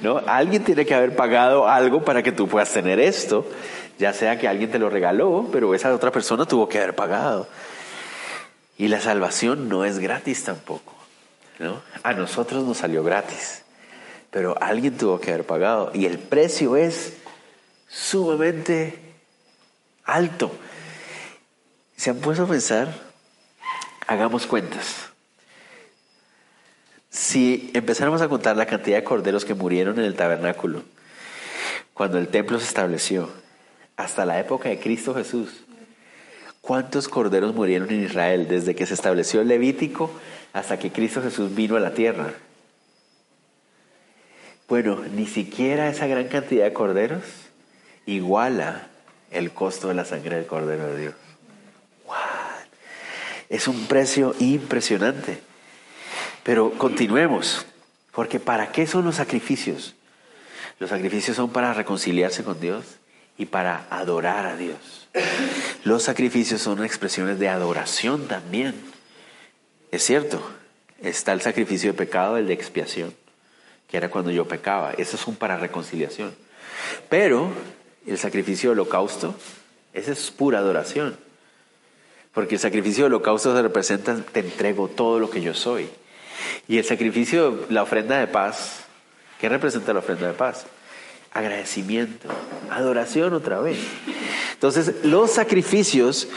[0.03, 0.21] ¿no?
[0.27, 3.47] Alguien tiene que haber pagado algo para que tú puedas tener esto,
[3.97, 7.47] ya sea que alguien te lo regaló, pero esa otra persona tuvo que haber pagado.
[8.77, 10.93] Y la salvación no es gratis tampoco.
[11.59, 11.81] ¿no?
[12.03, 13.63] A nosotros nos salió gratis,
[14.31, 17.13] pero alguien tuvo que haber pagado y el precio es
[17.87, 18.99] sumamente
[20.03, 20.51] alto.
[21.95, 22.93] ¿Se han puesto a pensar?
[24.07, 25.09] Hagamos cuentas.
[27.09, 30.83] Si empezáramos a contar la cantidad de corderos que murieron en el tabernáculo,
[31.93, 33.29] cuando el templo se estableció,
[33.95, 35.62] hasta la época de Cristo Jesús,
[36.63, 40.09] ¿Cuántos corderos murieron en Israel desde que se estableció el Levítico
[40.53, 42.31] hasta que Cristo Jesús vino a la tierra?
[44.69, 47.25] Bueno, ni siquiera esa gran cantidad de corderos
[48.05, 48.87] iguala
[49.29, 51.15] el costo de la sangre del Cordero de Dios.
[53.49, 55.41] Es un precio impresionante.
[56.43, 57.65] Pero continuemos,
[58.13, 59.95] porque ¿para qué son los sacrificios?
[60.79, 62.85] Los sacrificios son para reconciliarse con Dios
[63.37, 65.07] y para adorar a Dios.
[65.83, 68.75] Los sacrificios son expresiones de adoración también.
[69.91, 70.41] Es cierto,
[71.01, 73.13] está el sacrificio de pecado, el de expiación,
[73.89, 74.93] que era cuando yo pecaba.
[74.93, 76.35] Eso es un para reconciliación.
[77.09, 77.51] Pero
[78.07, 79.35] el sacrificio de holocausto,
[79.93, 81.17] esa es pura adoración.
[82.33, 85.89] Porque el sacrificio de holocausto se representa, te entrego todo lo que yo soy.
[86.67, 88.85] Y el sacrificio, la ofrenda de paz,
[89.39, 90.65] ¿qué representa la ofrenda de paz?
[91.33, 92.29] Agradecimiento,
[92.69, 93.79] adoración otra vez.
[94.53, 96.27] Entonces, los sacrificios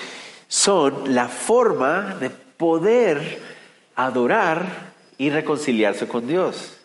[0.49, 3.41] son la forma de poder
[3.95, 6.79] adorar y reconciliarse con Dios.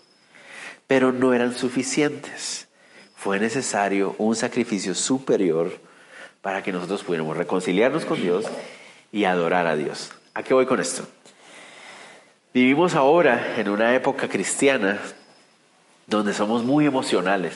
[0.88, 2.68] Pero no eran suficientes.
[3.16, 5.72] Fue necesario un sacrificio superior
[6.42, 8.46] para que nosotros pudiéramos reconciliarnos con Dios
[9.12, 10.12] y adorar a Dios.
[10.34, 11.08] ¿A qué voy con esto?
[12.54, 15.00] Vivimos ahora en una época cristiana
[16.08, 17.54] donde somos muy emocionales.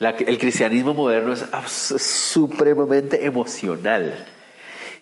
[0.00, 1.44] El cristianismo moderno es
[2.00, 4.26] supremamente emocional,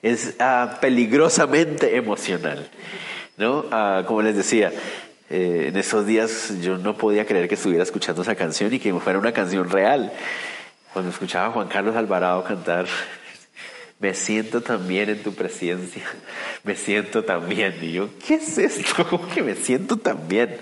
[0.03, 2.69] es ah, peligrosamente emocional.
[3.37, 3.67] ¿no?
[3.71, 4.73] Ah, como les decía,
[5.29, 8.93] eh, en esos días yo no podía creer que estuviera escuchando esa canción y que
[8.95, 10.13] fuera una canción real.
[10.93, 12.87] Cuando escuchaba a Juan Carlos Alvarado cantar,
[13.99, 16.05] me siento también en tu presencia,
[16.65, 17.77] me siento también.
[17.83, 19.05] Y yo, ¿qué es esto?
[19.11, 20.57] ¿Cómo que me siento también?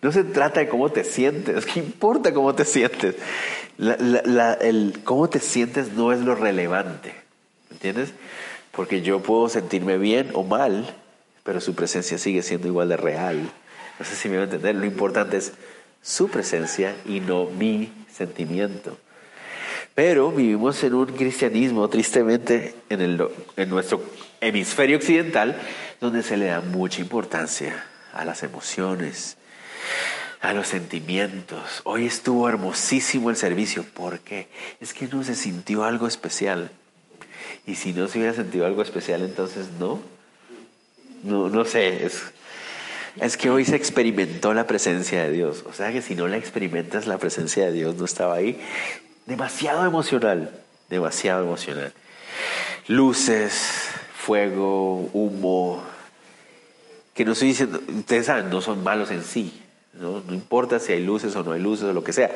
[0.00, 3.16] No se trata de cómo te sientes, ¿qué importa cómo te sientes?
[3.78, 7.14] el cómo te sientes no es lo relevante,
[7.70, 8.12] ¿entiendes?
[8.72, 10.94] Porque yo puedo sentirme bien o mal,
[11.44, 13.50] pero su presencia sigue siendo igual de real.
[13.98, 15.52] No sé si me va a entender, lo importante es
[16.02, 18.96] su presencia y no mi sentimiento.
[19.94, 24.00] Pero vivimos en un cristianismo, tristemente, en, el, en nuestro
[24.40, 25.56] hemisferio occidental,
[26.00, 29.37] donde se le da mucha importancia a las emociones,
[30.40, 31.82] a los sentimientos.
[31.84, 33.84] Hoy estuvo hermosísimo el servicio.
[33.84, 34.48] ¿Por qué?
[34.80, 36.70] Es que no se sintió algo especial.
[37.66, 40.00] Y si no se hubiera sentido algo especial, entonces no.
[41.22, 42.06] No, no sé.
[42.06, 42.22] Es,
[43.20, 45.64] es que hoy se experimentó la presencia de Dios.
[45.66, 48.60] O sea que si no la experimentas, la presencia de Dios no estaba ahí
[49.28, 50.50] demasiado emocional,
[50.88, 51.92] demasiado emocional.
[52.88, 53.52] Luces,
[54.16, 55.84] fuego, humo,
[57.14, 59.62] que no estoy diciendo, ustedes saben, no son malos en sí,
[59.94, 60.22] ¿no?
[60.26, 62.30] no importa si hay luces o no hay luces o lo que sea,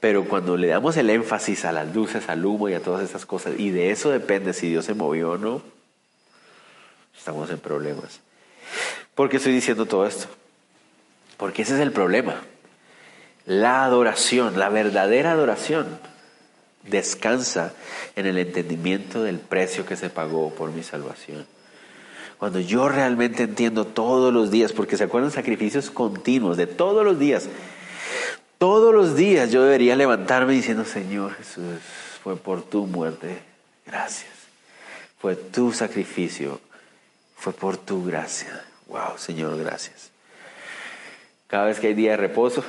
[0.00, 3.26] pero cuando le damos el énfasis a las luces, al humo y a todas esas
[3.26, 5.62] cosas, y de eso depende si Dios se movió o no,
[7.16, 8.20] estamos en problemas.
[9.14, 10.26] ¿Por qué estoy diciendo todo esto?
[11.36, 12.42] Porque ese es el problema.
[13.44, 15.98] La adoración, la verdadera adoración,
[16.84, 17.74] descansa
[18.16, 21.46] en el entendimiento del precio que se pagó por mi salvación.
[22.42, 27.16] Cuando yo realmente entiendo todos los días, porque se acuerdan sacrificios continuos de todos los
[27.16, 27.48] días,
[28.58, 31.78] todos los días yo debería levantarme diciendo, Señor Jesús,
[32.20, 33.38] fue por tu muerte,
[33.86, 34.32] gracias.
[35.20, 36.58] Fue tu sacrificio,
[37.36, 38.64] fue por tu gracia.
[38.88, 40.10] Wow, Señor, gracias.
[41.46, 42.64] Cada vez que hay día de reposo,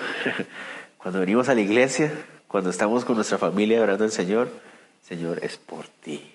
[0.99, 2.13] cuando venimos a la iglesia,
[2.47, 4.51] cuando estamos con nuestra familia orando al Señor,
[5.01, 6.32] Señor, es por ti.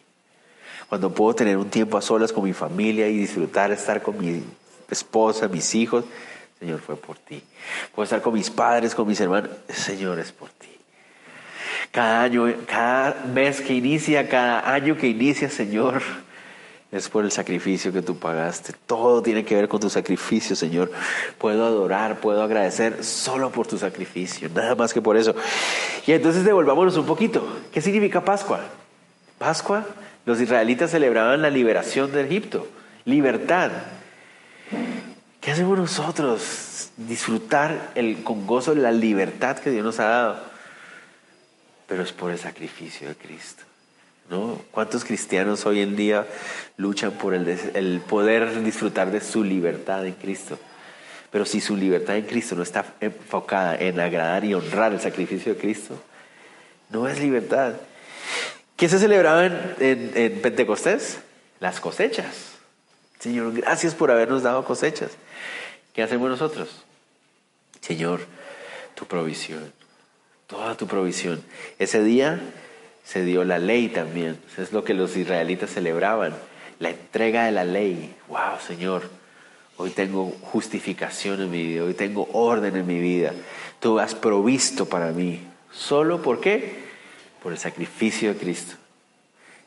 [0.88, 4.42] Cuando puedo tener un tiempo a solas con mi familia y disfrutar estar con mi
[4.90, 6.04] esposa, mis hijos,
[6.58, 7.42] Señor, fue por ti.
[7.94, 10.68] Puedo estar con mis padres, con mis hermanos, Señor, es por ti.
[11.90, 16.02] Cada año, cada mes que inicia, cada año que inicia, Señor,
[16.90, 18.72] es por el sacrificio que tú pagaste.
[18.86, 20.90] Todo tiene que ver con tu sacrificio, Señor.
[21.36, 25.34] Puedo adorar, puedo agradecer solo por tu sacrificio, nada más que por eso.
[26.06, 27.46] Y entonces devolvámonos un poquito.
[27.72, 28.60] ¿Qué significa Pascua?
[29.38, 29.86] Pascua,
[30.28, 32.68] los israelitas celebraban la liberación de Egipto,
[33.06, 33.70] libertad.
[35.40, 36.90] ¿Qué hacemos nosotros?
[36.98, 40.40] Disfrutar el, con gozo la libertad que Dios nos ha dado.
[41.86, 43.62] Pero es por el sacrificio de Cristo.
[44.28, 44.60] ¿no?
[44.70, 46.26] ¿Cuántos cristianos hoy en día
[46.76, 50.58] luchan por el, poder disfrutar de su libertad en Cristo?
[51.30, 55.54] Pero si su libertad en Cristo no está enfocada en agradar y honrar el sacrificio
[55.54, 55.98] de Cristo,
[56.90, 57.76] no es libertad.
[58.78, 61.18] ¿Qué se celebraba en, Pentecostés?
[61.58, 62.52] Las cosechas.
[63.18, 65.10] Señor, gracias por habernos dado cosechas.
[65.92, 66.84] ¿Qué hacemos nosotros?
[67.80, 68.20] Señor,
[68.94, 69.72] tu provisión,
[70.46, 71.42] toda tu provisión.
[71.80, 72.38] Ese día
[73.04, 74.38] se dio la ley también.
[74.56, 76.36] Es lo que los israelitas celebraban,
[76.78, 78.14] la entrega de la ley.
[78.28, 79.10] Wow, Señor,
[79.76, 83.32] hoy tengo justificación en mi vida, hoy tengo orden en mi vida.
[83.80, 85.44] Tú has provisto para mí.
[85.72, 86.87] ¿Solo por qué?
[87.42, 88.74] Por el sacrificio de Cristo.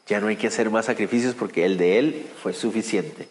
[0.07, 3.29] Ya no hay que hacer más sacrificios porque el de Él fue suficiente.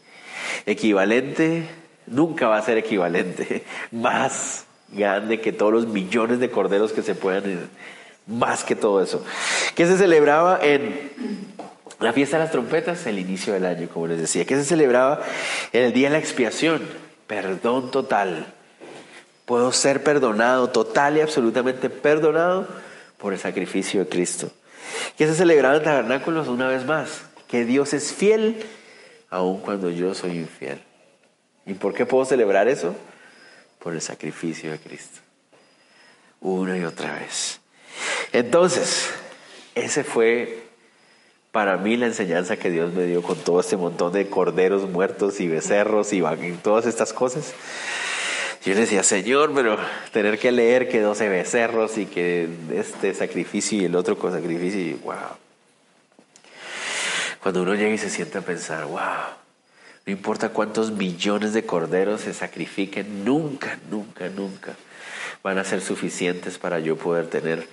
[0.67, 1.65] Equivalente,
[2.07, 3.65] nunca va a ser equivalente.
[3.91, 7.71] Más grande que todos los millones de corderos que se puedan
[8.27, 9.25] más que todo eso.
[9.75, 11.11] ¿Qué se celebraba en
[11.99, 13.07] la fiesta de las trompetas?
[13.07, 14.45] El inicio del año, como les decía.
[14.45, 15.21] ¿Qué se celebraba
[15.73, 16.83] en el día de la expiación?
[17.27, 18.47] Perdón total.
[19.47, 22.69] Puedo ser perdonado, total y absolutamente perdonado
[23.21, 24.51] por el sacrificio de Cristo.
[25.17, 27.23] ¿Qué se celebraba en tabernáculos una vez más?
[27.49, 28.65] Que Dios es fiel
[29.29, 30.83] aun cuando yo soy infiel.
[31.67, 32.95] ¿Y por qué puedo celebrar eso?
[33.81, 35.21] por el sacrificio de Cristo.
[36.41, 37.61] Una y otra vez.
[38.33, 39.11] Entonces,
[39.75, 40.63] ese fue
[41.51, 45.41] para mí la enseñanza que Dios me dio con todo este montón de corderos muertos
[45.41, 46.23] y becerros y,
[46.63, 47.53] todas estas cosas.
[48.65, 49.79] Yo le decía, Señor, pero
[50.13, 54.81] tener que leer que 12 becerros y que este sacrificio y el otro con sacrificio,
[54.81, 55.17] y wow.
[57.43, 59.01] Cuando uno llega y se siente a pensar, wow,
[60.05, 64.75] no importa cuántos millones de corderos se sacrifiquen, nunca, nunca, nunca
[65.43, 67.67] van a ser suficientes para yo poder tener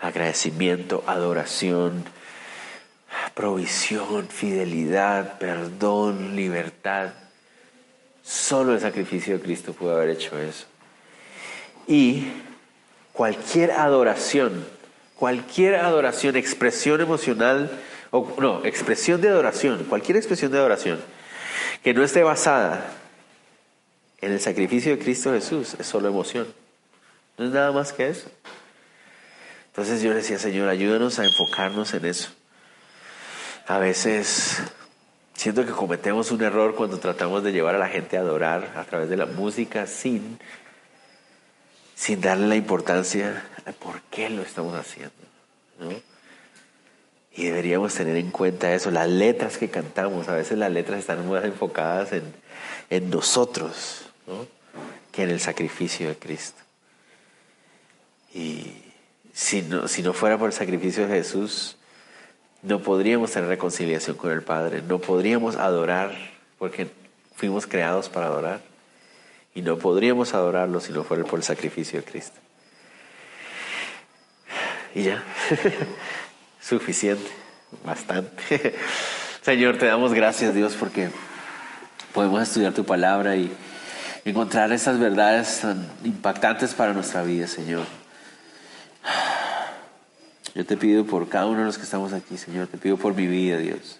[0.00, 2.04] agradecimiento, adoración,
[3.34, 7.12] provisión, fidelidad, perdón, libertad.
[8.26, 10.66] Solo el sacrificio de Cristo pudo haber hecho eso.
[11.86, 12.26] Y
[13.12, 14.66] cualquier adoración,
[15.14, 17.70] cualquier adoración, expresión emocional,
[18.10, 20.98] o no, expresión de adoración, cualquier expresión de adoración
[21.84, 22.90] que no esté basada
[24.20, 26.48] en el sacrificio de Cristo Jesús es solo emoción.
[27.38, 28.28] No es nada más que eso.
[29.68, 32.30] Entonces yo le decía, Señor, ayúdanos a enfocarnos en eso.
[33.68, 34.62] A veces
[35.36, 38.84] siento que cometemos un error cuando tratamos de llevar a la gente a adorar a
[38.84, 40.38] través de la música sin,
[41.94, 45.12] sin darle la importancia a por qué lo estamos haciendo.
[47.32, 51.28] Y deberíamos tener en cuenta eso, las letras que cantamos, a veces las letras están
[51.28, 52.22] más enfocadas en,
[52.88, 54.06] en nosotros
[55.12, 56.62] que en el sacrificio de Cristo.
[58.32, 58.72] Y
[59.34, 61.76] si no, si no fuera por el sacrificio de Jesús,
[62.62, 66.12] no podríamos tener reconciliación con el Padre, no podríamos adorar,
[66.58, 66.88] porque
[67.34, 68.60] fuimos creados para adorar,
[69.54, 72.38] y no podríamos adorarlo si no fuera por el sacrificio de Cristo.
[74.94, 75.22] Y ya,
[76.60, 77.30] suficiente,
[77.84, 78.74] bastante.
[79.42, 81.10] Señor, te damos gracias Dios porque
[82.12, 83.52] podemos estudiar tu palabra y
[84.24, 87.84] encontrar esas verdades tan impactantes para nuestra vida, Señor.
[90.56, 93.14] Yo te pido por cada uno de los que estamos aquí, Señor, te pido por
[93.14, 93.98] mi vida, Dios.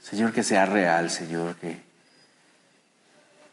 [0.00, 1.80] Señor, que sea real, Señor, que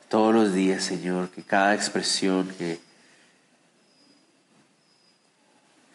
[0.08, 2.80] todos los días, Señor, que cada expresión, que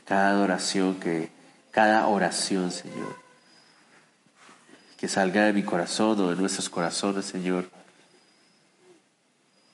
[0.04, 1.30] cada adoración, que
[1.70, 3.16] cada oración, Señor,
[4.96, 7.70] que salga de mi corazón o de nuestros corazones, Señor,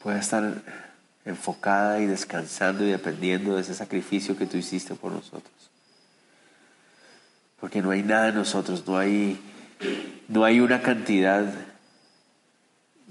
[0.02, 0.89] pueda estar
[1.24, 5.70] enfocada y descansando y dependiendo de ese sacrificio que tú hiciste por nosotros.
[7.60, 9.38] Porque no hay nada en nosotros, no hay,
[10.28, 11.52] no hay una cantidad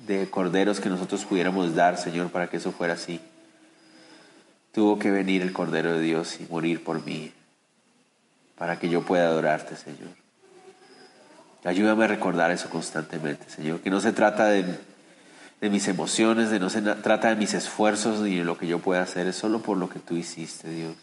[0.08, 3.22] de corderos que nosotros pudiéramos dar, Señor, para que eso fuera así.
[4.72, 7.32] Tuvo que venir el Cordero de Dios y morir por mí,
[8.58, 10.10] para que yo pueda adorarte, Señor.
[11.64, 14.80] Ayúdame a recordar eso constantemente, Señor, que no se trata de
[15.62, 18.80] de mis emociones, de no se trata de mis esfuerzos ni de lo que yo
[18.80, 20.96] pueda hacer, es solo por lo que tú hiciste, Dios.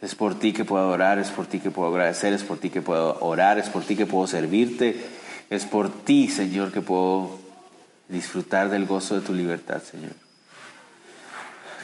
[0.00, 2.70] Es por ti que puedo adorar, es por ti que puedo agradecer, es por ti
[2.70, 5.04] que puedo orar, es por ti que puedo servirte,
[5.50, 7.38] es por ti, Señor, que puedo
[8.08, 10.12] disfrutar del gozo de tu libertad, Señor.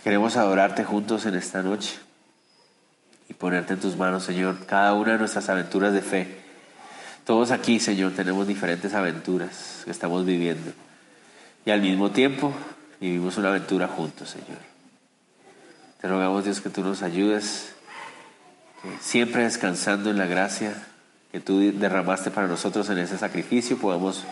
[0.05, 1.99] Queremos adorarte juntos en esta noche
[3.28, 6.43] y ponerte en tus manos, Señor, cada una de nuestras aventuras de fe.
[7.25, 10.72] Todos aquí, Señor, tenemos diferentes aventuras que estamos viviendo.
[11.64, 12.53] Y al mismo tiempo
[13.01, 14.59] vivimos una aventura juntos, Señor.
[16.01, 17.75] Te rogamos, Dios, que tú nos ayudes,
[19.01, 20.75] siempre descansando en la gracia
[21.33, 24.22] que tú derramaste para nosotros en ese sacrificio, podamos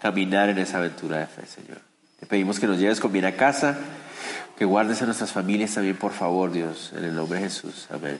[0.00, 1.80] caminar en esa aventura de fe, Señor.
[2.18, 3.78] Te pedimos que nos lleves con bien a casa,
[4.56, 7.86] que guardes a nuestras familias también, por favor, Dios, en el nombre de Jesús.
[7.90, 8.18] Amén.